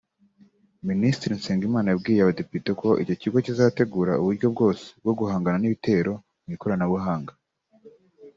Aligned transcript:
Minisitiri 0.89 1.33
Nsengimana 1.39 1.87
yabwiye 1.89 2.19
abadepite 2.21 2.71
ko 2.81 2.89
icyo 3.01 3.15
kigo 3.21 3.37
kizategura 3.45 4.13
uburyo 4.21 4.47
bwose 4.53 4.85
bwo 5.01 5.13
guhangana 5.19 5.57
n’ibitero 5.59 6.13
mu 6.43 6.49
ikoranabuhanga 6.55 7.33